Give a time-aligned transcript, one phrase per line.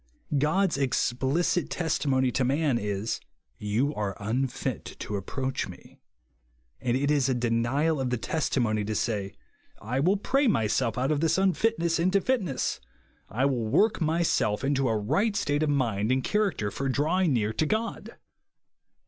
[0.39, 3.19] God's explicit testimony to man is,"
[3.75, 5.99] You are unfit to approach me;"
[6.81, 9.35] and it is a de nial of the testimony to say,"
[9.79, 12.79] I will pray myself out of this unfitness into fitness;
[13.29, 17.53] I will work myself into a right state of mind and character for drawing near
[17.53, 18.15] to God."